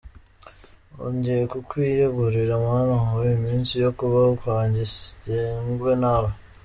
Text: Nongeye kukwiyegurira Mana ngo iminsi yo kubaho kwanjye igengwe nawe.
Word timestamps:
Nongeye 0.91 1.43
kukwiyegurira 1.51 2.53
Mana 2.67 2.95
ngo 3.05 3.19
iminsi 3.37 3.73
yo 3.83 3.89
kubaho 3.97 4.31
kwanjye 4.41 4.83
igengwe 4.91 5.93
nawe. 6.03 6.31